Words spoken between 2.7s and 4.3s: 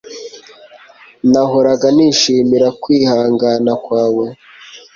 kwihangana kwawe